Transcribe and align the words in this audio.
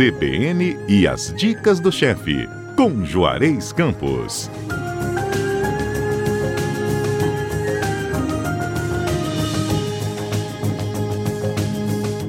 CBN 0.00 0.78
e 0.88 1.06
as 1.06 1.30
dicas 1.34 1.78
do 1.78 1.92
chefe, 1.92 2.48
com 2.74 3.04
Juarez 3.04 3.70
Campos. 3.70 4.50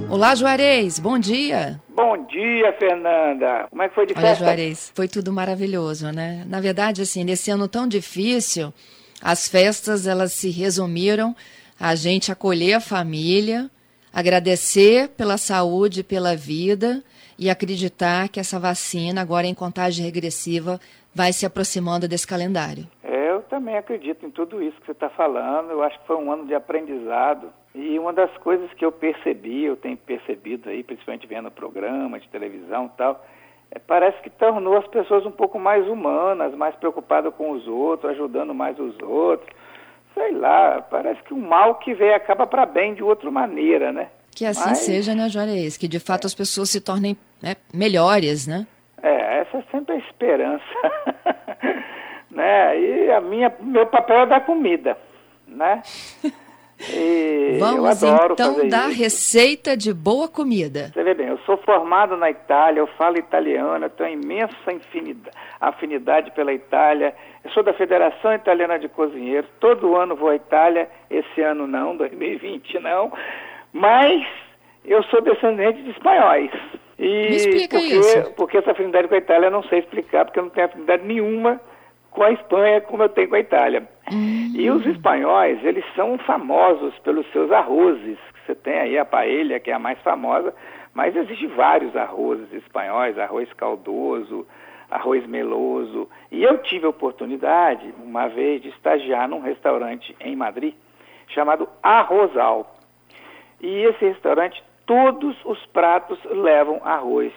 Olá, 0.09 0.35
Juarez, 0.35 0.99
bom 0.99 1.17
dia. 1.17 1.79
Bom 1.95 2.25
dia, 2.25 2.73
Fernanda. 2.77 3.67
Como 3.69 3.81
é 3.81 3.87
que 3.87 3.95
foi 3.95 4.05
de 4.05 4.15
Olha, 4.17 4.21
festa? 4.21 4.43
Juarez, 4.43 4.91
foi 4.93 5.07
tudo 5.07 5.31
maravilhoso, 5.31 6.11
né? 6.11 6.43
Na 6.49 6.59
verdade, 6.59 7.01
assim, 7.01 7.23
nesse 7.23 7.51
ano 7.51 7.69
tão 7.69 7.87
difícil, 7.87 8.73
as 9.21 9.47
festas 9.47 10.05
elas 10.05 10.33
se 10.33 10.49
resumiram 10.49 11.33
a 11.79 11.95
gente 11.95 12.33
acolher 12.33 12.73
a 12.73 12.81
família, 12.81 13.71
agradecer 14.13 15.09
pela 15.09 15.37
saúde, 15.37 16.03
pela 16.03 16.35
vida 16.35 17.03
e 17.37 17.49
acreditar 17.49 18.29
que 18.29 18.39
essa 18.39 18.59
vacina, 18.59 19.21
agora 19.21 19.47
em 19.47 19.53
contagem 19.53 20.05
regressiva, 20.05 20.79
vai 21.13 21.33
se 21.33 21.45
aproximando 21.45 22.07
desse 22.07 22.27
calendário. 22.27 22.87
Eu 23.03 23.41
também 23.43 23.77
acredito 23.77 24.25
em 24.25 24.29
tudo 24.29 24.61
isso 24.61 24.79
que 24.79 24.85
você 24.85 24.91
está 24.91 25.09
falando. 25.09 25.71
Eu 25.71 25.83
acho 25.83 25.99
que 25.99 26.07
foi 26.07 26.15
um 26.15 26.31
ano 26.31 26.45
de 26.45 26.53
aprendizado. 26.53 27.51
E 27.73 27.97
uma 27.97 28.11
das 28.11 28.31
coisas 28.37 28.71
que 28.73 28.83
eu 28.83 28.91
percebi, 28.91 29.63
eu 29.63 29.77
tenho 29.77 29.97
percebido 29.97 30.69
aí, 30.69 30.83
principalmente 30.83 31.25
vendo 31.25 31.49
programas 31.49 32.21
de 32.21 32.29
televisão 32.29 32.91
e 32.93 32.97
tal, 32.97 33.25
é, 33.71 33.79
parece 33.79 34.21
que 34.21 34.29
tornou 34.29 34.77
as 34.77 34.87
pessoas 34.87 35.25
um 35.25 35.31
pouco 35.31 35.57
mais 35.57 35.87
humanas, 35.87 36.53
mais 36.55 36.75
preocupadas 36.75 37.33
com 37.35 37.51
os 37.51 37.65
outros, 37.67 38.11
ajudando 38.11 38.53
mais 38.53 38.77
os 38.77 38.97
outros. 39.01 39.49
Sei 40.13 40.31
lá, 40.31 40.81
parece 40.81 41.21
que 41.23 41.33
o 41.33 41.37
mal 41.37 41.75
que 41.75 41.93
vem 41.93 42.13
acaba 42.13 42.45
para 42.45 42.65
bem 42.65 42.93
de 42.93 43.03
outra 43.03 43.31
maneira, 43.31 43.91
né? 43.91 44.09
Que 44.35 44.45
assim 44.45 44.69
Mas... 44.69 44.79
seja, 44.79 45.15
né, 45.15 45.29
Juarez? 45.29 45.77
Que 45.77 45.87
de 45.87 45.99
fato 45.99 46.27
as 46.27 46.33
pessoas 46.33 46.69
se 46.69 46.81
tornem 46.81 47.17
né, 47.41 47.55
melhores, 47.73 48.47
né? 48.47 48.67
É, 49.01 49.39
essa 49.39 49.57
é 49.57 49.63
sempre 49.71 49.95
a 49.95 49.97
esperança. 49.97 50.63
né? 52.29 52.79
E 52.79 53.11
a 53.11 53.21
minha, 53.21 53.53
meu 53.59 53.85
papel 53.87 54.21
é 54.21 54.25
dar 54.25 54.45
comida, 54.45 54.97
né? 55.47 55.81
E 56.89 57.57
Vamos 57.59 58.01
então 58.03 58.67
dar 58.67 58.89
isso. 58.89 58.99
receita 58.99 59.77
de 59.77 59.93
boa 59.93 60.27
comida. 60.27 60.91
Você 60.93 61.03
vê 61.03 61.13
bem, 61.13 61.27
eu 61.27 61.37
sou 61.39 61.57
formado 61.57 62.17
na 62.17 62.29
Itália, 62.29 62.79
eu 62.79 62.87
falo 62.87 63.17
italiano, 63.17 63.85
eu 63.85 63.89
tenho 63.89 64.21
imensa 64.21 64.55
afinidade 65.59 66.31
pela 66.31 66.53
Itália. 66.53 67.13
Eu 67.43 67.51
sou 67.51 67.63
da 67.63 67.73
Federação 67.73 68.33
Italiana 68.33 68.79
de 68.79 68.87
Cozinheiros, 68.89 69.49
todo 69.59 69.95
ano 69.95 70.15
vou 70.15 70.29
à 70.29 70.35
Itália, 70.35 70.89
esse 71.09 71.41
ano 71.41 71.67
não, 71.67 71.95
2020 71.97 72.79
não, 72.79 73.11
mas 73.73 74.25
eu 74.85 75.03
sou 75.03 75.21
descendente 75.21 75.81
de 75.83 75.91
espanhóis. 75.91 76.51
E 76.97 77.29
Me 77.29 77.35
explica 77.35 77.77
porque, 77.77 77.93
isso. 77.95 78.31
Porque 78.35 78.57
essa 78.57 78.71
afinidade 78.71 79.07
com 79.07 79.15
a 79.15 79.17
Itália 79.17 79.47
eu 79.47 79.51
não 79.51 79.63
sei 79.63 79.79
explicar, 79.79 80.25
porque 80.25 80.39
eu 80.39 80.43
não 80.43 80.49
tenho 80.51 80.67
afinidade 80.67 81.03
nenhuma 81.03 81.59
com 82.11 82.23
a 82.23 82.31
Espanha 82.31 82.81
como 82.81 83.03
eu 83.03 83.09
tenho 83.09 83.29
com 83.29 83.35
a 83.35 83.39
Itália. 83.39 83.87
E 84.09 84.69
os 84.69 84.85
espanhóis, 84.85 85.63
eles 85.63 85.85
são 85.95 86.17
famosos 86.19 86.97
pelos 86.99 87.29
seus 87.31 87.51
arrozes. 87.51 88.17
Você 88.45 88.55
tem 88.55 88.79
aí 88.79 88.97
a 88.97 89.05
paella, 89.05 89.59
que 89.59 89.71
é 89.71 89.73
a 89.73 89.79
mais 89.79 89.99
famosa, 89.99 90.53
mas 90.93 91.15
existem 91.15 91.47
vários 91.49 91.95
arrozes 91.95 92.51
espanhóis, 92.53 93.17
arroz 93.17 93.51
caldoso, 93.53 94.45
arroz 94.89 95.25
meloso. 95.25 96.09
E 96.29 96.43
eu 96.43 96.57
tive 96.59 96.85
a 96.85 96.89
oportunidade, 96.89 97.93
uma 98.03 98.27
vez, 98.27 98.61
de 98.61 98.69
estagiar 98.69 99.27
num 99.29 99.39
restaurante 99.39 100.15
em 100.19 100.35
Madrid, 100.35 100.73
chamado 101.27 101.67
Arrozal. 101.81 102.75
E 103.61 103.83
esse 103.83 104.03
restaurante, 104.03 104.61
todos 104.85 105.37
os 105.45 105.65
pratos 105.67 106.19
levam 106.25 106.81
arroz. 106.83 107.31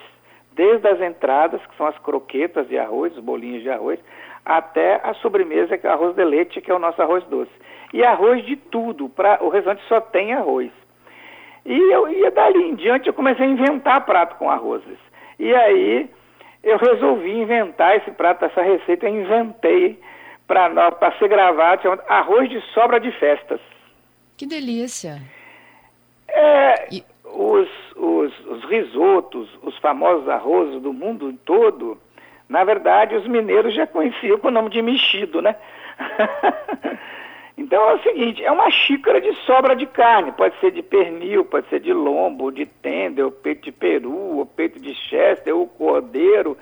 Desde 0.53 0.87
as 0.89 1.01
entradas, 1.01 1.65
que 1.67 1.77
são 1.77 1.87
as 1.87 1.98
croquetas 1.98 2.69
de 2.69 2.79
arroz, 2.79 3.17
os 3.17 3.23
bolinhos 3.23 3.62
de 3.62 3.70
arroz, 3.70 4.01
até 4.45 5.00
a 5.03 5.14
sobremesa, 5.14 5.78
que 5.78 5.87
é 5.87 5.91
o 5.91 5.92
arroz 5.92 6.14
de 6.14 6.25
leite, 6.25 6.61
que 6.61 6.70
é 6.70 6.74
o 6.74 6.79
nosso 6.79 7.01
arroz 7.01 7.24
doce. 7.24 7.51
E 7.92 8.05
arroz 8.05 8.45
de 8.45 8.57
tudo, 8.57 9.08
pra, 9.08 9.39
o 9.41 9.48
restaurante 9.48 9.83
só 9.89 10.01
tem 10.01 10.33
arroz. 10.33 10.70
E 11.64 11.79
eu 11.92 12.08
ia 12.08 12.30
dali 12.30 12.63
em 12.63 12.74
diante, 12.74 13.07
eu 13.07 13.14
comecei 13.14 13.46
a 13.46 13.48
inventar 13.48 14.05
prato 14.05 14.36
com 14.36 14.51
arrozes. 14.51 14.98
E 15.39 15.55
aí 15.55 16.11
eu 16.63 16.77
resolvi 16.77 17.30
inventar 17.30 17.96
esse 17.96 18.11
prato, 18.11 18.45
essa 18.45 18.63
receita, 18.63 19.07
eu 19.07 19.14
inventei 19.14 19.98
para 20.46 21.13
ser 21.19 21.29
gravado, 21.29 21.83
chamado 21.83 22.02
arroz 22.08 22.51
de 22.51 22.61
sobra 22.73 23.01
de 23.01 23.11
festas. 23.13 23.61
Que 24.36 24.46
delícia! 24.46 25.23
É, 26.29 26.95
e... 26.95 27.05
os, 27.24 27.69
os, 27.96 28.46
os 28.46 28.64
risotos, 28.64 29.48
os 29.63 29.77
famosos 29.79 30.29
arrozes 30.29 30.83
do 30.83 30.92
mundo 30.92 31.33
todo, 31.46 31.96
na 32.49 32.63
verdade, 32.65 33.17
os 33.17 33.27
mineiros 33.27 33.75
já 33.75 33.87
conheciam 33.87 34.39
com 34.39 34.49
o 34.49 34.51
nome 34.51 34.71
de 34.71 34.83
mexido, 34.83 35.41
né? 35.41 35.57
então 37.57 37.89
é 37.91 37.95
o 37.95 38.03
seguinte, 38.03 38.45
é 38.45 38.51
uma 38.51 38.71
xícara 38.71 39.21
de 39.21 39.33
sobra 39.47 39.75
de 39.75 39.87
carne, 39.87 40.33
pode 40.33 40.59
ser 40.61 40.71
de 40.71 40.83
pernil, 40.83 41.45
pode 41.45 41.69
ser 41.69 41.81
de 41.81 41.93
lombo, 41.93 42.53
de 42.53 42.67
tender, 42.67 43.25
ou 43.25 43.31
peito 43.31 43.63
de 43.63 43.73
peru, 43.73 44.39
ou 44.39 44.47
peito 44.47 44.79
de 44.79 44.95
chester, 44.95 45.57
ou 45.57 45.67
cordeiro, 45.67 46.57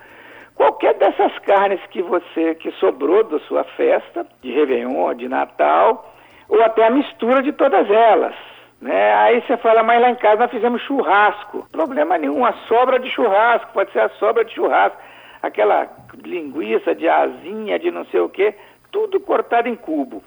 qualquer 0.54 0.94
dessas 0.94 1.36
carnes 1.40 1.80
que 1.90 2.00
você 2.00 2.54
que 2.54 2.70
sobrou 2.72 3.24
da 3.24 3.40
sua 3.40 3.64
festa, 3.64 4.26
de 4.40 4.52
Réveillon, 4.52 5.14
de 5.14 5.28
Natal, 5.28 6.14
ou 6.48 6.62
até 6.62 6.86
a 6.86 6.90
mistura 6.90 7.42
de 7.42 7.52
todas 7.52 7.90
elas. 7.90 8.34
Né? 8.80 9.14
Aí 9.14 9.40
você 9.42 9.56
fala, 9.56 9.82
mas 9.82 10.00
lá 10.00 10.10
em 10.10 10.16
casa 10.16 10.42
nós 10.42 10.50
fizemos 10.50 10.82
churrasco. 10.82 11.66
Problema 11.70 12.18
nenhum, 12.18 12.44
a 12.44 12.52
sobra 12.68 12.98
de 12.98 13.08
churrasco, 13.10 13.72
pode 13.72 13.92
ser 13.92 14.00
a 14.00 14.08
sobra 14.10 14.44
de 14.44 14.54
churrasco 14.54 14.98
aquela 15.42 15.90
linguiça 16.24 16.94
de 16.94 17.08
asinha, 17.08 17.78
de 17.78 17.90
não 17.90 18.04
sei 18.06 18.20
o 18.20 18.28
quê, 18.28 18.54
tudo 18.90 19.18
cortado 19.18 19.68
em 19.68 19.74
cubo. 19.74 20.22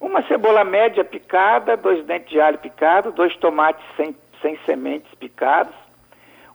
Uma 0.00 0.22
cebola 0.24 0.62
média 0.62 1.02
picada, 1.02 1.76
dois 1.76 2.04
dentes 2.04 2.30
de 2.30 2.40
alho 2.40 2.58
picado, 2.58 3.10
dois 3.12 3.34
tomates 3.36 3.82
sem, 3.96 4.14
sem 4.42 4.58
sementes 4.66 5.12
picados, 5.14 5.74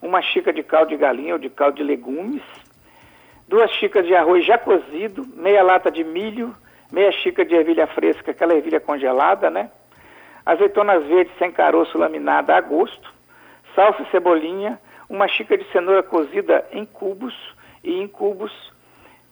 uma 0.02 0.22
xícara 0.22 0.54
de 0.54 0.62
caldo 0.62 0.90
de 0.90 0.98
galinha 0.98 1.34
ou 1.34 1.40
de 1.40 1.50
caldo 1.50 1.78
de 1.78 1.84
legumes, 1.84 2.44
duas 3.48 3.72
xícaras 3.72 4.08
de 4.08 4.16
arroz 4.16 4.46
já 4.46 4.58
cozido, 4.58 5.26
meia 5.36 5.64
lata 5.64 5.90
de 5.90 6.04
milho, 6.04 6.56
meia 6.92 7.12
xícara 7.12 7.48
de 7.48 7.56
ervilha 7.56 7.88
fresca, 7.88 8.32
aquela 8.32 8.54
ervilha 8.54 8.80
congelada, 8.80 9.50
né? 9.50 9.72
Azeitonas 10.46 11.04
verdes 11.06 11.36
sem 11.38 11.52
caroço 11.52 11.98
laminada 11.98 12.56
a 12.56 12.62
gosto, 12.62 13.12
salsa 13.76 14.04
e 14.04 14.12
cebolinha, 14.12 14.80
uma 15.09 15.28
xícara 15.28 15.62
de 15.62 15.70
cenoura 15.72 16.03
cozida 16.03 16.66
em 16.72 16.86
cubos 16.86 17.34
e 17.84 18.00
em 18.00 18.08
cubos, 18.08 18.52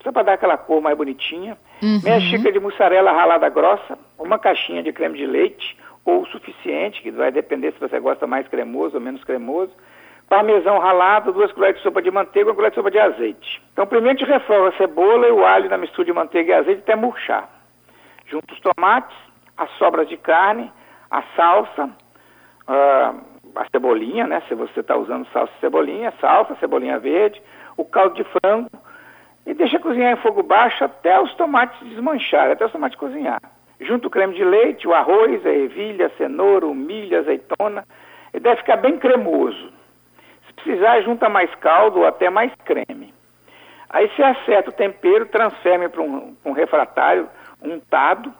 só 0.03 0.11
para 0.11 0.23
dar 0.23 0.33
aquela 0.33 0.57
cor 0.57 0.81
mais 0.81 0.97
bonitinha, 0.97 1.57
uhum. 1.81 2.01
meia 2.03 2.19
xícara 2.19 2.51
de 2.51 2.59
mussarela 2.59 3.11
ralada 3.11 3.47
grossa, 3.49 3.97
uma 4.17 4.39
caixinha 4.39 4.81
de 4.81 4.91
creme 4.91 5.17
de 5.17 5.25
leite, 5.25 5.77
ou 6.03 6.21
o 6.21 6.27
suficiente, 6.27 7.01
que 7.01 7.11
vai 7.11 7.31
depender 7.31 7.73
se 7.73 7.79
você 7.79 7.99
gosta 7.99 8.25
mais 8.25 8.47
cremoso 8.47 8.95
ou 8.95 9.01
menos 9.01 9.23
cremoso, 9.23 9.73
parmesão 10.29 10.79
ralado, 10.79 11.31
duas 11.31 11.51
colheres 11.51 11.77
de 11.77 11.83
sopa 11.83 12.01
de 12.01 12.09
manteiga 12.09 12.47
e 12.47 12.51
uma 12.51 12.55
colher 12.55 12.71
de 12.71 12.75
sopa 12.75 12.91
de 12.91 12.99
azeite. 12.99 13.61
Então, 13.73 13.85
primeiro 13.85 14.17
a 14.17 14.19
gente 14.19 14.29
refoga 14.29 14.69
a 14.69 14.77
cebola 14.77 15.27
e 15.27 15.31
o 15.31 15.45
alho 15.45 15.69
na 15.69 15.77
mistura 15.77 16.05
de 16.05 16.13
manteiga 16.13 16.51
e 16.51 16.55
azeite 16.55 16.81
até 16.81 16.95
murchar. 16.95 17.49
Junto 18.25 18.53
os 18.53 18.59
tomates, 18.59 19.15
as 19.57 19.69
sobras 19.77 20.07
de 20.07 20.17
carne, 20.17 20.71
a 21.09 21.23
salsa, 21.35 21.85
uh, 21.85 23.36
a 23.57 23.65
cebolinha, 23.71 24.27
né? 24.27 24.41
Se 24.47 24.55
você 24.55 24.79
está 24.79 24.95
usando 24.95 25.27
salsa 25.33 25.51
e 25.57 25.59
cebolinha, 25.59 26.13
salsa, 26.19 26.55
cebolinha 26.59 26.99
verde, 26.99 27.41
o 27.75 27.85
caldo 27.85 28.15
de 28.15 28.23
frango 28.23 28.69
e 29.45 29.53
deixa 29.53 29.79
cozinhar 29.79 30.11
em 30.11 30.21
fogo 30.21 30.43
baixo 30.43 30.83
até 30.83 31.19
os 31.21 31.33
tomates 31.35 31.79
desmancharem, 31.87 32.51
até 32.51 32.65
os 32.65 32.71
tomates 32.71 32.97
cozinhar. 32.97 33.41
Junto 33.79 34.07
o 34.07 34.11
creme 34.11 34.33
de 34.33 34.43
leite, 34.43 34.87
o 34.87 34.93
arroz, 34.93 35.45
a 35.45 35.49
ervilha, 35.49 36.07
a 36.07 36.17
cenoura, 36.17 36.65
o 36.65 36.75
milho, 36.75 37.15
a 37.15 37.21
azeitona. 37.21 37.85
Ele 38.33 38.43
deve 38.43 38.57
ficar 38.57 38.75
bem 38.75 38.97
cremoso. 38.97 39.71
Se 40.47 40.53
precisar, 40.53 40.99
junta 41.01 41.29
mais 41.29 41.53
caldo 41.55 41.99
ou 41.99 42.05
até 42.05 42.29
mais 42.29 42.51
creme. 42.65 43.13
Aí 43.89 44.09
você 44.09 44.21
acerta 44.21 44.69
o 44.69 44.73
tempero, 44.73 45.27
transfere 45.27 45.87
para 45.87 46.01
um, 46.01 46.35
um 46.43 46.51
refratário 46.51 47.29
untado. 47.61 48.33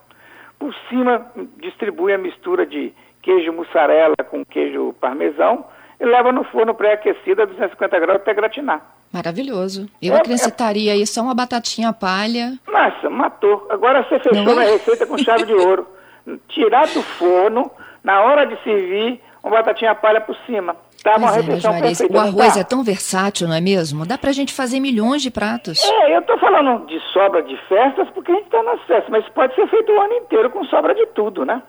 Por 0.60 0.74
cima, 0.90 1.32
distribui 1.58 2.12
a 2.12 2.18
mistura 2.18 2.66
de 2.66 2.94
queijo 3.28 3.52
mussarela 3.52 4.16
com 4.30 4.46
queijo 4.46 4.94
parmesão 5.02 5.66
e 6.00 6.06
leva 6.06 6.32
no 6.32 6.46
forno 6.46 6.74
pré-aquecido 6.74 7.42
a 7.42 7.46
250 7.46 8.00
graus 8.00 8.22
até 8.22 8.34
gratinar. 8.34 8.82
Maravilhoso. 9.12 9.90
Eu 10.02 10.14
é, 10.14 10.18
acrescentaria 10.18 10.92
é... 10.92 10.94
aí 10.94 11.06
só 11.06 11.22
uma 11.22 11.36
batatinha 11.36 11.92
palha. 11.92 12.54
Nossa, 12.66 13.10
matou. 13.10 13.68
Agora 13.70 14.04
você 14.04 14.18
fechou 14.20 14.58
a 14.58 14.64
é? 14.64 14.72
receita 14.72 15.06
com 15.06 15.18
chave 15.18 15.46
de 15.46 15.54
ouro. 15.54 15.86
Tirar 16.48 16.88
do 16.88 17.02
forno, 17.02 17.70
na 18.02 18.22
hora 18.22 18.46
de 18.46 18.62
servir, 18.64 19.22
uma 19.44 19.58
batatinha 19.58 19.94
palha 19.94 20.22
por 20.22 20.36
cima. 20.46 20.76
Tá 21.04 21.18
uma 21.18 21.32
é, 21.32 21.36
refeição 21.36 21.74
é, 21.74 21.82
perfeita. 21.82 22.18
O 22.18 22.20
arroz 22.20 22.54
tá? 22.54 22.60
é 22.62 22.64
tão 22.64 22.84
versátil, 22.84 23.48
não 23.48 23.56
é 23.56 23.62
mesmo? 23.62 24.06
Dá 24.06 24.18
pra 24.18 24.32
gente 24.32 24.54
fazer 24.54 24.80
milhões 24.80 25.22
de 25.22 25.32
pratos. 25.32 25.84
É, 25.84 26.16
eu 26.16 26.22
tô 26.22 26.38
falando 26.38 26.86
de 26.86 27.00
sobra 27.12 27.42
de 27.44 27.58
festas 27.68 28.10
porque 28.12 28.32
a 28.32 28.36
gente 28.36 28.50
tá 28.50 28.64
nas 28.64 28.82
festas, 28.84 29.10
mas 29.10 29.28
pode 29.30 29.54
ser 29.56 29.68
feito 29.68 29.92
o 29.92 30.02
ano 30.02 30.14
inteiro 30.14 30.50
com 30.50 30.64
sobra 30.66 30.96
de 30.96 31.06
tudo, 31.08 31.46
né? 31.46 31.62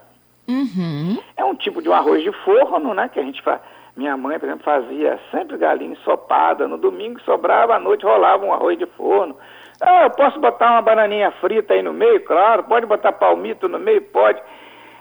Uhum. 0.49 1.19
É 1.37 1.45
um 1.45 1.55
tipo 1.55 1.83
de 1.83 1.89
um 1.89 1.93
arroz 1.93 2.23
de 2.23 2.33
forno, 2.45 2.95
né? 2.95 3.09
Que 3.13 3.21
a 3.21 3.23
gente 3.23 3.43
faz, 3.43 3.61
Minha 3.97 4.17
mãe, 4.17 4.39
por 4.39 4.47
exemplo, 4.47 4.65
fazia 4.65 5.19
sempre 5.31 5.59
galinha 5.59 5.93
ensopada. 5.93 6.67
No 6.67 6.79
domingo 6.79 7.21
sobrava, 7.21 7.75
à 7.75 7.79
noite 7.79 8.05
rolava 8.05 8.45
um 8.45 8.53
arroz 8.53 8.79
de 8.79 8.87
forno. 8.87 9.37
Ah, 9.81 10.05
eu 10.05 10.11
posso 10.11 10.41
botar 10.41 10.73
uma 10.73 10.83
bananinha 10.83 11.31
frita 11.33 11.75
aí 11.75 11.83
no 11.83 11.93
meio? 11.93 12.25
Claro. 12.25 12.65
Pode 12.65 12.87
botar 12.87 13.13
palmito 13.13 13.69
no 13.69 13.79
meio? 13.79 14.03
Pode. 14.03 14.41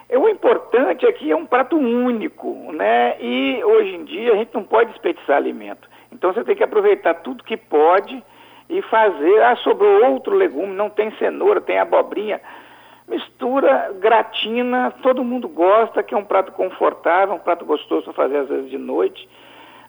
O 0.10 0.30
importante 0.30 1.06
é 1.06 1.12
que 1.12 1.32
é 1.32 1.36
um 1.36 1.46
prato 1.46 1.78
único, 1.78 2.72
né? 2.72 3.16
E 3.20 3.62
hoje 3.64 3.96
em 3.96 4.06
dia 4.06 4.34
a 4.34 4.36
gente 4.36 4.54
não 4.54 4.64
pode 4.64 4.92
desperdiçar 4.92 5.38
alimento. 5.38 5.90
Então 6.12 6.34
você 6.34 6.44
tem 6.44 6.56
que 6.56 6.64
aproveitar 6.64 7.16
tudo 7.16 7.44
que 7.44 7.58
pode 7.58 8.24
e 8.70 8.82
fazer. 8.84 9.44
Ah, 9.44 9.56
sobrou 9.58 10.12
outro 10.12 10.36
legume, 10.36 10.74
não 10.74 10.90
tem 10.90 11.12
cenoura, 11.18 11.60
tem 11.60 11.80
abobrinha. 11.80 12.40
Mistura, 13.08 13.94
gratina, 14.00 14.92
todo 15.02 15.24
mundo 15.24 15.48
gosta, 15.48 16.04
que 16.04 16.14
é 16.14 16.18
um 16.18 16.26
prato 16.26 16.52
confortável, 16.52 17.36
um 17.36 17.40
prato 17.40 17.64
gostoso 17.64 18.04
para 18.04 18.14
fazer 18.14 18.38
às 18.40 18.50
vezes 18.50 18.70
de 18.70 18.78
noite, 18.78 19.28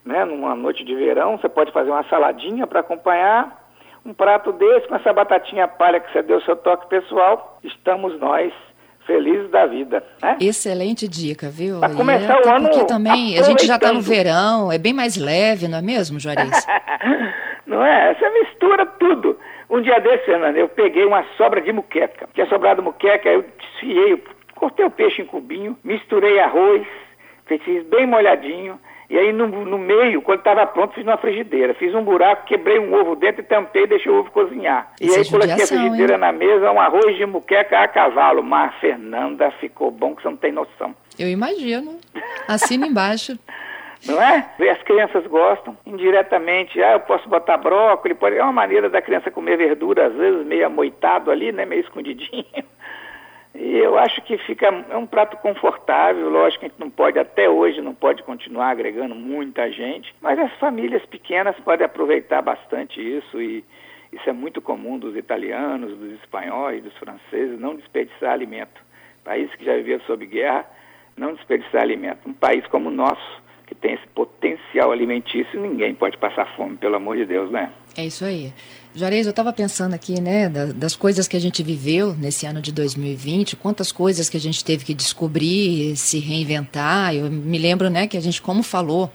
né? 0.05 0.25
Numa 0.25 0.55
noite 0.55 0.85
de 0.85 0.95
verão, 0.95 1.37
você 1.37 1.49
pode 1.49 1.73
fazer 1.73 1.91
uma 1.91 2.05
saladinha 2.05 2.67
para 2.67 2.81
acompanhar. 2.81 3.67
Um 4.07 4.15
prato 4.15 4.53
desse, 4.53 4.87
com 4.87 4.95
essa 4.95 5.13
batatinha 5.13 5.67
palha 5.67 6.01
que 6.01 6.11
você 6.13 6.23
deu 6.23 6.41
seu 6.43 6.57
toque 6.57 6.87
pessoal, 6.89 7.59
estamos 7.65 8.19
nós 8.21 8.53
felizes 9.09 9.51
da 9.51 9.67
vida. 9.67 10.05
Né? 10.23 10.37
Excelente 10.41 11.09
dica, 11.09 11.49
viu? 11.49 11.81
Para 11.81 11.95
começar 11.95 12.41
o 12.41 12.49
ano. 12.49 12.69
Porque 12.69 12.85
também 12.85 13.39
a 13.39 13.43
gente 13.43 13.67
já 13.67 13.77
está 13.77 13.93
no 13.93 14.01
verão, 14.03 14.71
é 14.71 14.79
bem 14.79 14.93
mais 14.93 15.17
leve, 15.17 15.67
não 15.67 15.79
é 15.79 15.83
mesmo, 15.83 16.21
Juarez? 16.21 16.51
não 17.67 17.85
é? 17.85 18.15
Você 18.15 18.31
mistura 18.31 18.87
tudo. 18.87 19.37
Um 19.71 19.83
dia 19.83 19.99
desse, 20.01 20.25
Fernando, 20.25 20.57
eu 20.57 20.69
peguei 20.69 21.05
uma 21.05 21.25
sobra 21.37 21.61
de 21.61 21.73
muqueca. 21.73 22.29
Tinha 22.33 22.47
sobrado 22.47 22.83
muqueca, 22.83 23.29
eu 23.29 23.45
desfiei, 23.59 24.23
cortei 24.55 24.85
o 24.85 24.91
peixe 24.91 25.23
em 25.23 25.27
cubinho, 25.27 25.77
misturei 25.85 26.39
arroz, 26.39 26.87
fiz 27.47 27.85
bem 27.85 28.07
molhadinho. 28.07 28.79
E 29.11 29.19
aí 29.19 29.33
no, 29.33 29.47
no 29.47 29.79
meio, 29.79 30.21
quando 30.21 30.41
estava 30.41 30.67
pronto, 30.67 30.95
fiz 30.95 31.03
uma 31.03 31.17
frigideira. 31.17 31.73
Fiz 31.75 31.95
um 31.95 32.03
buraco, 32.03 32.45
quebrei 32.47 32.79
um 32.79 32.93
ovo 32.93 33.17
dentro 33.17 33.41
e 33.41 33.45
tampei 33.45 33.85
e 33.85 33.87
deixei 33.87 34.13
o 34.13 34.21
ovo 34.21 34.31
cozinhar. 34.31 34.93
Isso 35.01 35.15
e 35.15 35.17
aí 35.17 35.23
é 35.23 35.31
coloquei 35.31 35.65
a 35.65 35.67
frigideira 35.67 36.13
hein? 36.15 36.21
na 36.21 36.33
mesa, 36.33 36.71
um 36.71 36.81
arroz 36.81 37.17
de 37.17 37.25
muqueca 37.25 37.81
a 37.81 37.89
cavalo. 37.89 38.43
Mas, 38.43 38.75
Fernanda, 38.81 39.51
ficou 39.53 39.91
bom 39.91 40.15
que 40.15 40.23
você 40.23 40.29
não 40.29 40.37
tem 40.37 40.53
noção. 40.53 40.95
Eu 41.19 41.29
imagino. 41.29 41.99
Assina 42.47 42.87
embaixo. 42.87 43.39
Não 44.07 44.21
é? 44.23 44.49
As 44.71 44.83
crianças 44.83 45.27
gostam, 45.27 45.77
indiretamente. 45.85 46.83
Ah, 46.83 46.93
eu 46.93 47.01
posso 47.01 47.29
botar 47.29 47.57
brócolis, 47.57 48.17
pode... 48.17 48.37
é 48.37 48.43
uma 48.43 48.53
maneira 48.53 48.89
da 48.89 49.03
criança 49.03 49.31
comer 49.31 49.57
verdura, 49.57 50.07
às 50.07 50.15
vezes 50.15 50.47
meio 50.47 50.67
amoitado 50.67 51.31
ali, 51.31 51.51
né? 51.53 51.65
Meio 51.65 51.83
escondidinho. 51.83 52.45
E 53.55 53.77
eu 53.77 53.99
acho 53.99 54.23
que 54.23 54.39
fica 54.39 54.67
é 54.67 54.97
um 54.97 55.07
prato 55.07 55.37
confortável, 55.39 56.29
lógico 56.29 56.61
que 56.61 56.67
a 56.67 56.69
gente 56.69 56.79
não 56.79 56.91
pode, 56.91 57.19
até 57.19 57.49
hoje, 57.49 57.81
não 57.81 57.95
pode 57.95 58.23
continuar 58.23 58.69
agregando 58.69 59.17
muita 59.17 59.69
gente, 59.73 60.15
mas 60.21 60.39
as 60.39 60.53
famílias 60.59 61.05
pequenas 61.07 61.57
podem 61.61 61.85
aproveitar 61.85 62.41
bastante 62.41 63.01
isso 63.01 63.41
e 63.41 63.65
isso 64.13 64.29
é 64.29 64.33
muito 64.33 64.63
comum 64.63 64.99
dos 64.99 65.17
italianos, 65.17 65.97
dos 65.99 66.13
espanhóis, 66.21 66.83
dos 66.83 66.97
franceses, 66.99 67.59
não 67.59 67.75
desperdiçar 67.75 68.33
alimento. 68.33 68.81
País 69.25 69.53
que 69.57 69.65
já 69.65 69.75
viveu 69.75 70.01
sob 70.03 70.25
guerra, 70.25 70.65
não 71.17 71.35
desperdiçar 71.35 71.83
alimento. 71.83 72.29
Um 72.29 72.33
país 72.33 72.67
como 72.69 72.89
o 72.89 72.93
nosso, 72.93 73.43
que 73.69 73.75
tem 73.75 73.95
esse 73.95 74.07
potencial 74.15 74.91
alimentício, 74.91 75.61
ninguém 75.61 75.95
pode 75.95 76.17
passar 76.17 76.47
fome, 76.57 76.77
pelo 76.79 76.97
amor 76.97 77.17
de 77.17 77.27
Deus, 77.27 77.51
né? 77.51 77.71
É 77.97 78.07
isso 78.07 78.25
aí. 78.25 78.53
Juarez, 78.95 79.27
eu 79.27 79.31
estava 79.31 79.53
pensando 79.53 79.95
aqui, 79.95 80.21
né, 80.21 80.49
das, 80.49 80.73
das, 80.73 80.97
coisas 80.97 81.29
que 81.29 81.37
a 81.37 81.41
gente 81.41 81.63
viveu 81.63 82.15
nesse 82.15 82.47
ano 82.47 82.63
de 82.63 82.73
2020, 82.73 83.57
quantas 83.57 83.93
coisas 83.93 84.29
que 84.29 84.37
a 84.37 84.41
gente 84.41 84.65
teve 84.65 84.85
que 84.85 84.95
descobrir, 84.95 85.95
se 85.97 86.19
reinventar. 86.19 87.15
Eu 87.15 87.31
me 87.31 87.59
lembro, 87.59 87.91
né, 87.91 88.07
que 88.07 88.17
a 88.17 88.21
gente, 88.21 88.41
como 88.41 88.63
falou, 88.63 89.13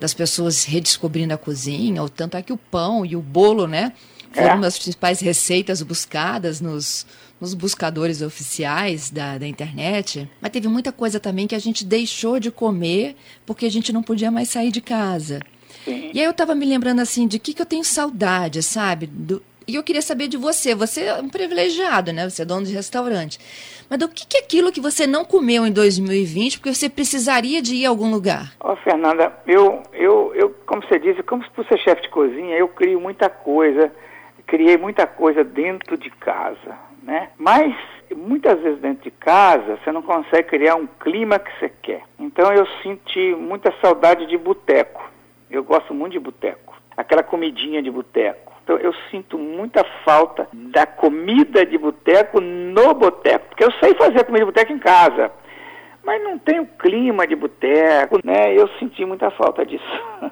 das 0.00 0.14
pessoas 0.14 0.64
redescobrindo 0.64 1.34
a 1.34 1.36
cozinha, 1.36 2.02
o 2.02 2.08
tanto 2.08 2.36
é 2.36 2.42
que 2.42 2.52
o 2.52 2.56
pão 2.56 3.04
e 3.04 3.14
o 3.14 3.20
bolo, 3.20 3.66
né, 3.66 3.92
foram 4.32 4.64
é. 4.64 4.66
as 4.66 4.78
principais 4.78 5.20
receitas 5.20 5.82
buscadas 5.82 6.60
nos, 6.60 7.06
nos 7.40 7.54
buscadores 7.54 8.20
oficiais 8.22 9.10
da, 9.10 9.38
da 9.38 9.46
internet. 9.46 10.28
Mas 10.40 10.50
teve 10.50 10.68
muita 10.68 10.92
coisa 10.92 11.18
também 11.18 11.46
que 11.46 11.54
a 11.54 11.58
gente 11.58 11.84
deixou 11.84 12.38
de 12.38 12.50
comer 12.50 13.16
porque 13.46 13.66
a 13.66 13.70
gente 13.70 13.92
não 13.92 14.02
podia 14.02 14.30
mais 14.30 14.48
sair 14.48 14.70
de 14.70 14.80
casa. 14.80 15.40
Sim. 15.84 16.10
E 16.12 16.20
aí 16.20 16.26
eu 16.26 16.32
estava 16.32 16.54
me 16.54 16.66
lembrando 16.66 17.00
assim 17.00 17.26
de 17.26 17.38
que, 17.38 17.54
que 17.54 17.62
eu 17.62 17.66
tenho 17.66 17.84
saudade, 17.84 18.62
sabe? 18.62 19.06
Do, 19.06 19.42
e 19.66 19.76
eu 19.76 19.82
queria 19.82 20.02
saber 20.02 20.26
de 20.26 20.36
você. 20.36 20.74
Você 20.74 21.04
é 21.04 21.14
um 21.14 21.28
privilegiado, 21.28 22.12
né? 22.12 22.28
Você 22.28 22.42
é 22.42 22.44
dono 22.44 22.66
de 22.66 22.74
restaurante. 22.74 23.38
Mas 23.88 23.98
do 23.98 24.08
que, 24.08 24.26
que 24.26 24.36
é 24.36 24.40
aquilo 24.40 24.72
que 24.72 24.80
você 24.80 25.06
não 25.06 25.24
comeu 25.24 25.66
em 25.66 25.72
2020 25.72 26.58
porque 26.58 26.74
você 26.74 26.88
precisaria 26.88 27.62
de 27.62 27.74
ir 27.76 27.86
a 27.86 27.88
algum 27.88 28.10
lugar? 28.10 28.52
Ó, 28.60 28.72
oh, 28.72 28.76
Fernanda, 28.76 29.32
eu, 29.46 29.82
eu, 29.92 30.32
eu, 30.34 30.50
como 30.66 30.82
você 30.82 30.98
disse, 30.98 31.22
como 31.22 31.48
por 31.50 31.64
ser 31.66 31.78
chefe 31.78 32.02
de 32.02 32.08
cozinha, 32.08 32.56
eu 32.56 32.68
crio 32.68 33.00
muita 33.00 33.28
coisa, 33.28 33.92
criei 34.46 34.76
muita 34.76 35.06
coisa 35.06 35.44
dentro 35.44 35.96
de 35.96 36.10
casa, 36.10 36.76
né? 37.10 37.28
Mas 37.36 37.74
muitas 38.14 38.60
vezes 38.60 38.80
dentro 38.80 39.02
de 39.02 39.10
casa 39.10 39.76
você 39.76 39.90
não 39.90 40.00
consegue 40.00 40.48
criar 40.48 40.76
um 40.76 40.86
clima 40.86 41.40
que 41.40 41.50
você 41.58 41.68
quer. 41.82 42.02
Então 42.16 42.52
eu 42.52 42.64
senti 42.84 43.34
muita 43.34 43.74
saudade 43.82 44.26
de 44.26 44.38
boteco. 44.38 45.10
Eu 45.50 45.64
gosto 45.64 45.92
muito 45.92 46.12
de 46.12 46.20
boteco. 46.20 46.80
Aquela 46.96 47.24
comidinha 47.24 47.82
de 47.82 47.90
boteco. 47.90 48.52
Então 48.62 48.76
eu 48.76 48.94
sinto 49.10 49.36
muita 49.36 49.84
falta 50.04 50.46
da 50.52 50.86
comida 50.86 51.66
de 51.66 51.76
boteco 51.76 52.40
no 52.40 52.94
boteco. 52.94 53.48
Porque 53.48 53.64
eu 53.64 53.72
sei 53.72 53.92
fazer 53.94 54.24
comida 54.24 54.44
de 54.44 54.52
boteco 54.52 54.72
em 54.72 54.78
casa. 54.78 55.32
Mas 56.04 56.22
não 56.22 56.38
tem 56.38 56.60
o 56.60 56.66
clima 56.66 57.26
de 57.26 57.34
boteco, 57.34 58.20
né? 58.24 58.54
Eu 58.56 58.68
senti 58.78 59.04
muita 59.04 59.32
falta 59.32 59.66
disso. 59.66 59.84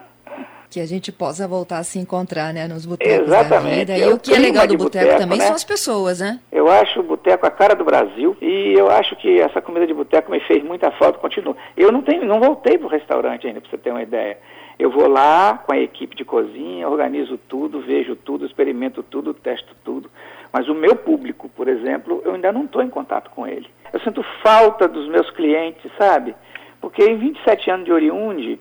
Que 0.70 0.80
a 0.80 0.86
gente 0.86 1.10
possa 1.10 1.48
voltar 1.48 1.78
a 1.78 1.82
se 1.82 1.98
encontrar, 1.98 2.52
né, 2.52 2.68
nos 2.68 2.84
botecos 2.84 3.26
Exatamente. 3.26 3.86
da 3.86 3.94
vida. 3.94 3.98
E 3.98 4.02
é 4.02 4.14
o 4.14 4.18
que 4.18 4.34
é 4.34 4.38
legal 4.38 4.66
do 4.66 4.76
boteco, 4.76 5.04
boteco 5.04 5.20
também 5.22 5.38
né? 5.38 5.46
são 5.46 5.54
as 5.54 5.64
pessoas, 5.64 6.20
né? 6.20 6.40
Eu 6.52 6.68
acho 6.68 7.00
o 7.00 7.02
boteco 7.02 7.46
a 7.46 7.50
cara 7.50 7.74
do 7.74 7.84
Brasil 7.84 8.36
e 8.40 8.74
eu 8.76 8.90
acho 8.90 9.16
que 9.16 9.40
essa 9.40 9.62
comida 9.62 9.86
de 9.86 9.94
boteco 9.94 10.30
me 10.30 10.40
fez 10.40 10.62
muita 10.62 10.90
falta, 10.90 11.18
continua. 11.18 11.56
Eu 11.76 11.90
não 11.90 12.02
tenho, 12.02 12.24
não 12.26 12.38
voltei 12.38 12.76
para 12.76 12.86
o 12.86 12.90
restaurante 12.90 13.46
ainda, 13.46 13.60
para 13.60 13.70
você 13.70 13.78
ter 13.78 13.90
uma 13.90 14.02
ideia. 14.02 14.38
Eu 14.78 14.90
vou 14.90 15.08
lá 15.08 15.58
com 15.66 15.72
a 15.72 15.78
equipe 15.78 16.14
de 16.14 16.24
cozinha, 16.24 16.88
organizo 16.88 17.36
tudo, 17.48 17.80
vejo 17.80 18.14
tudo, 18.14 18.46
experimento 18.46 19.02
tudo, 19.02 19.34
testo 19.34 19.74
tudo. 19.82 20.08
Mas 20.52 20.68
o 20.68 20.74
meu 20.74 20.94
público, 20.94 21.48
por 21.48 21.66
exemplo, 21.66 22.22
eu 22.24 22.34
ainda 22.34 22.52
não 22.52 22.64
estou 22.64 22.82
em 22.82 22.88
contato 22.88 23.30
com 23.30 23.46
ele. 23.46 23.66
Eu 23.92 24.00
sinto 24.00 24.24
falta 24.42 24.86
dos 24.86 25.08
meus 25.08 25.28
clientes, 25.30 25.90
sabe? 25.98 26.34
Porque 26.80 27.02
em 27.02 27.18
27 27.18 27.70
anos 27.70 27.86
de 27.86 27.92
Oriunde, 27.92 28.60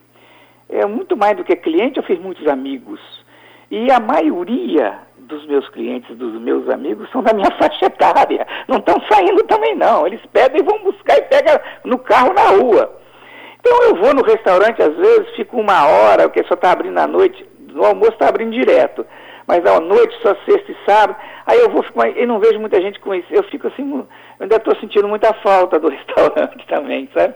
é 0.69 0.86
muito 0.86 1.16
mais 1.16 1.36
do 1.38 1.44
que 1.44 1.56
cliente, 1.56 1.98
eu 1.98 2.04
fiz 2.04 2.19
muitos 2.19 2.48
amigos. 2.48 3.00
E 3.69 3.92
a 3.92 4.00
maioria 4.00 5.00
dos 5.18 5.45
meus 5.45 5.68
clientes, 5.69 6.16
dos 6.16 6.40
meus 6.40 6.69
amigos, 6.69 7.09
são 7.12 7.21
da 7.21 7.33
minha 7.33 7.52
faixa 7.59 7.86
etária. 7.86 8.47
Não 8.68 8.78
estão 8.78 8.95
saindo 9.12 9.44
também, 9.44 9.76
não. 9.76 10.07
Eles 10.07 10.21
pedem 10.31 10.62
e 10.62 10.64
vão 10.64 10.80
buscar 10.83 11.18
e 11.18 11.24
pegam 11.24 11.59
no 11.83 11.97
carro 12.00 12.33
na 12.33 12.50
rua. 12.50 12.97
Então 13.59 13.83
eu 13.83 13.95
vou 13.95 14.14
no 14.14 14.24
restaurante, 14.24 14.81
às 14.81 14.95
vezes, 14.95 15.36
fico 15.36 15.59
uma 15.59 15.86
hora, 15.86 16.30
porque 16.30 16.47
só 16.47 16.54
está 16.54 16.71
abrindo 16.71 16.97
à 16.97 17.07
noite, 17.07 17.45
no 17.74 17.86
almoço 17.86 18.14
está 18.14 18.30
abrindo 18.30 18.52
direto. 18.52 19.06
Mas 19.45 19.66
à 19.66 19.80
noite, 19.80 20.16
só 20.21 20.36
sexta 20.45 20.71
e 20.71 20.76
sábado, 20.86 21.18
aí 21.45 21.59
eu 21.59 21.69
vou 21.69 21.83
ficar, 21.83 22.09
e 22.09 22.26
não 22.26 22.40
vejo 22.40 22.59
muita 22.59 22.81
gente 22.81 23.00
com 23.00 23.14
isso. 23.14 23.28
Eu 23.30 23.44
fico 23.44 23.68
assim, 23.68 23.90
eu 23.90 24.07
ainda 24.40 24.56
estou 24.57 24.76
sentindo 24.78 25.07
muita 25.07 25.33
falta 25.36 25.80
do 25.80 25.88
restaurante 25.90 26.66
também, 26.68 27.09
sabe? 27.14 27.33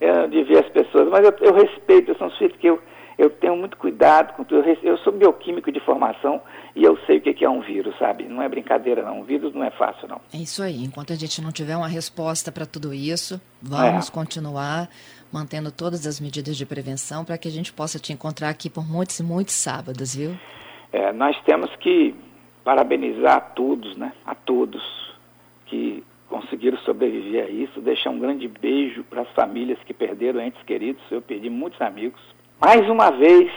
Eu, 0.00 0.28
de 0.28 0.42
ver 0.44 0.64
as 0.64 0.70
pessoas. 0.70 1.08
Mas 1.08 1.24
eu, 1.24 1.34
eu 1.40 1.54
respeito, 1.54 2.10
eu 2.10 2.16
sou 2.16 2.26
um 2.26 2.30
sujeito 2.30 2.58
que 2.58 2.66
eu, 2.66 2.80
eu 3.18 3.30
tenho 3.30 3.56
muito 3.56 3.76
cuidado 3.76 4.34
com 4.34 4.44
tudo. 4.44 4.68
Eu, 4.68 4.76
eu 4.82 4.98
sou 4.98 5.12
bioquímico 5.12 5.72
de 5.72 5.80
formação 5.80 6.40
e 6.74 6.84
eu 6.84 6.98
sei 7.06 7.18
o 7.18 7.20
que 7.20 7.44
é 7.44 7.48
um 7.48 7.60
vírus, 7.60 7.96
sabe? 7.98 8.24
Não 8.24 8.42
é 8.42 8.48
brincadeira, 8.48 9.02
não. 9.02 9.20
Um 9.20 9.24
vírus 9.24 9.54
não 9.54 9.64
é 9.64 9.70
fácil, 9.70 10.06
não. 10.08 10.20
É 10.34 10.36
isso 10.36 10.62
aí. 10.62 10.84
Enquanto 10.84 11.12
a 11.12 11.16
gente 11.16 11.40
não 11.40 11.50
tiver 11.50 11.76
uma 11.76 11.88
resposta 11.88 12.52
para 12.52 12.66
tudo 12.66 12.92
isso, 12.92 13.40
vamos 13.62 14.08
é. 14.08 14.12
continuar 14.12 14.88
mantendo 15.32 15.72
todas 15.72 16.06
as 16.06 16.20
medidas 16.20 16.56
de 16.56 16.66
prevenção 16.66 17.24
para 17.24 17.38
que 17.38 17.48
a 17.48 17.50
gente 17.50 17.72
possa 17.72 17.98
te 17.98 18.12
encontrar 18.12 18.50
aqui 18.50 18.68
por 18.68 18.86
muitos 18.86 19.18
e 19.18 19.22
muitos 19.22 19.54
sábados, 19.54 20.14
viu? 20.14 20.36
É, 20.92 21.12
nós 21.12 21.36
temos 21.44 21.74
que 21.76 22.14
parabenizar 22.62 23.36
a 23.36 23.40
todos, 23.40 23.96
né? 23.96 24.12
A 24.24 24.34
todos 24.34 25.05
sobreviver 26.96 27.44
a 27.44 27.50
isso, 27.50 27.80
deixar 27.80 28.10
um 28.10 28.18
grande 28.18 28.48
beijo 28.48 29.04
para 29.04 29.22
as 29.22 29.30
famílias 29.32 29.78
que 29.84 29.92
perderam 29.92 30.40
entes 30.40 30.62
queridos. 30.62 31.02
Eu 31.10 31.20
perdi 31.20 31.50
muitos 31.50 31.80
amigos. 31.80 32.20
Mais 32.60 32.88
uma 32.88 33.10
vez, 33.10 33.52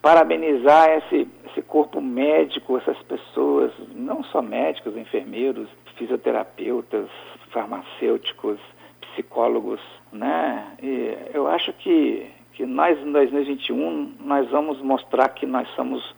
parabenizar 0.00 0.88
esse, 0.90 1.28
esse 1.50 1.62
corpo 1.62 2.00
médico, 2.00 2.78
essas 2.78 2.96
pessoas, 3.02 3.72
não 3.94 4.22
só 4.24 4.40
médicos, 4.40 4.96
enfermeiros, 4.96 5.68
fisioterapeutas, 5.96 7.08
farmacêuticos, 7.50 8.58
psicólogos, 9.00 9.80
né? 10.12 10.76
E 10.80 11.16
eu 11.34 11.48
acho 11.48 11.72
que, 11.74 12.30
que 12.52 12.64
nós, 12.64 12.98
em 12.98 13.10
2021, 13.10 14.14
nós 14.20 14.48
vamos 14.50 14.80
mostrar 14.80 15.28
que 15.30 15.46
nós 15.46 15.68
somos 15.74 16.14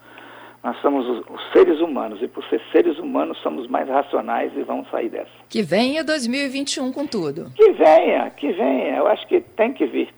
nós 0.65 0.81
somos 0.81 1.07
os, 1.07 1.19
os, 1.29 1.53
seres 1.53 1.79
humanos 1.79 2.23
e 2.23 2.27
por 2.27 2.43
ser 2.45 2.59
seres 2.73 2.99
humanos 2.99 3.37
somos 3.43 3.69
mais 3.69 3.87
racionais 3.87 4.51
e 4.57 4.63
vamos 4.63 4.89
sair 4.91 5.11
dessa. 5.11 5.31
Que 5.51 5.63
venha 5.63 6.03
2021 6.03 6.91
com 6.91 7.07
tudo. 7.07 7.53
Que 7.55 7.71
venha, 7.73 8.31
que 8.31 8.51
venha. 8.51 8.97
Eu 8.97 9.07
acho 9.07 9.29
que 9.29 9.43
tem 9.43 9.75
que 9.75 9.85
vir, 9.85 10.09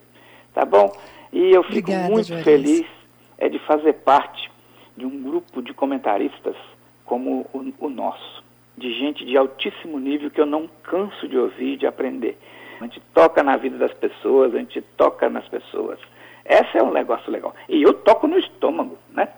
tá 0.54 0.64
bom? 0.64 0.92
E 1.32 1.50
eu 1.50 1.64
fico 1.64 1.90
Obrigada, 1.90 2.08
muito 2.08 2.28
Juarez. 2.28 2.44
feliz 2.44 2.86
é 3.38 3.48
de 3.48 3.58
fazer 3.58 3.94
parte 3.94 4.48
de 4.96 5.04
um 5.04 5.20
grupo 5.20 5.60
de 5.60 5.74
comentaristas 5.74 6.54
como 7.04 7.44
o, 7.52 7.72
o 7.80 7.90
nosso, 7.90 8.44
de 8.78 8.92
gente 9.00 9.24
de 9.24 9.36
altíssimo 9.36 9.98
nível 9.98 10.30
que 10.30 10.40
eu 10.40 10.46
não 10.46 10.70
canso 10.84 11.26
de 11.26 11.36
ouvir 11.36 11.72
e 11.72 11.76
de 11.76 11.88
aprender. 11.88 12.38
A 12.80 12.84
gente 12.84 13.02
toca 13.12 13.42
na 13.42 13.56
vida 13.56 13.78
das 13.78 13.92
pessoas, 13.94 14.54
a 14.54 14.58
gente 14.58 14.80
toca 14.96 15.28
nas 15.28 15.48
pessoas. 15.48 15.98
Esse 16.44 16.78
é 16.78 16.82
um 16.84 16.92
negócio 16.92 17.32
legal. 17.32 17.52
E 17.68 17.82
eu 17.82 17.92
toco 17.92 18.28
no 18.28 18.38
estômago, 18.38 18.96
né? 19.12 19.28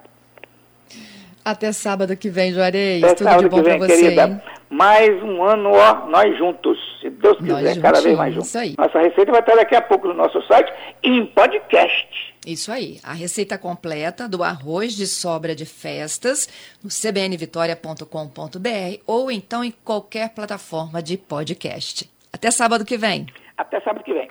Até 1.48 1.72
sábado 1.72 2.14
que 2.14 2.28
vem, 2.28 2.52
Juarez. 2.52 3.02
Até 3.02 3.24
Tudo 3.24 3.38
de 3.38 3.48
bom 3.48 3.62
para 3.62 3.78
você. 3.78 4.02
Querida. 4.02 4.28
Hein? 4.28 4.42
Mais 4.68 5.22
um 5.22 5.42
ano, 5.42 5.70
ó, 5.72 6.06
nós 6.06 6.36
juntos. 6.36 6.78
Se 7.00 7.08
Deus 7.08 7.38
quiser, 7.38 7.62
nós 7.62 7.78
cada 7.78 8.02
vez 8.02 8.18
mais 8.18 8.34
juntos. 8.34 8.48
Isso 8.48 8.58
aí. 8.58 8.74
Nossa 8.76 8.98
receita 8.98 9.32
vai 9.32 9.40
estar 9.40 9.56
daqui 9.56 9.74
a 9.74 9.80
pouco 9.80 10.08
no 10.08 10.14
nosso 10.14 10.42
site 10.42 10.70
e 11.02 11.08
em 11.08 11.24
podcast. 11.24 12.34
Isso 12.46 12.70
aí. 12.70 12.98
A 13.02 13.14
receita 13.14 13.56
completa 13.56 14.28
do 14.28 14.44
arroz 14.44 14.94
de 14.94 15.06
sobra 15.06 15.54
de 15.54 15.64
festas 15.64 16.46
no 16.84 16.90
cbnvitoria.com.br 16.90 19.02
ou 19.06 19.30
então 19.30 19.64
em 19.64 19.72
qualquer 19.82 20.34
plataforma 20.34 21.02
de 21.02 21.16
podcast. 21.16 22.10
Até 22.30 22.50
sábado 22.50 22.84
que 22.84 22.98
vem. 22.98 23.24
Até 23.56 23.80
sábado 23.80 24.04
que 24.04 24.12
vem. 24.12 24.28